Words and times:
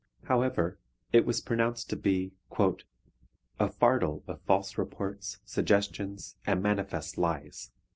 However, 0.23 0.79
it 1.13 1.27
was 1.27 1.41
pronounced 1.41 1.91
to 1.91 1.95
be 1.95 2.33
"a 3.59 3.69
fardell 3.69 4.23
of 4.27 4.41
false 4.47 4.75
reports, 4.79 5.37
suggestions, 5.45 6.37
and 6.43 6.63
manifest 6.63 7.19
lies." 7.19 7.71